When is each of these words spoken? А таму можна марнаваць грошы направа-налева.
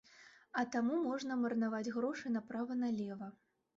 А 0.61 0.61
таму 0.75 0.95
можна 1.09 1.37
марнаваць 1.43 1.93
грошы 1.99 2.33
направа-налева. 2.39 3.33